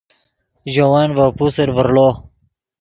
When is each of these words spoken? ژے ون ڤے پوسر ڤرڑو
ژے 0.73 0.83
ون 0.91 1.09
ڤے 1.15 1.25
پوسر 1.37 1.67
ڤرڑو 1.75 2.07